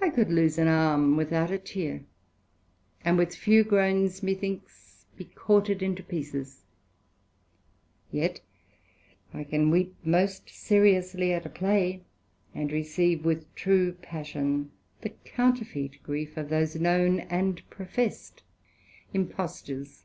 I 0.00 0.10
could 0.10 0.32
lose 0.32 0.58
an 0.58 0.66
arm 0.66 1.16
without 1.16 1.52
a 1.52 1.56
tear, 1.58 2.02
and 3.04 3.16
with 3.16 3.36
few 3.36 3.62
groans, 3.62 4.20
methinks, 4.20 5.06
be 5.16 5.26
quartered 5.26 5.80
into 5.80 6.02
pieces; 6.02 6.64
yet 8.10 8.40
can 9.30 9.68
I 9.68 9.70
weep 9.70 9.94
most 10.04 10.50
seriously 10.50 11.32
at 11.32 11.46
a 11.46 11.50
Play, 11.50 12.02
and 12.52 12.72
receive 12.72 13.24
with 13.24 13.46
true 13.54 13.92
passion, 13.92 14.72
the 15.02 15.10
counterfeit 15.10 16.02
grief 16.02 16.36
of 16.36 16.48
those 16.48 16.74
known 16.74 17.20
and 17.20 17.62
professed 17.70 18.42
Impostures. 19.14 20.02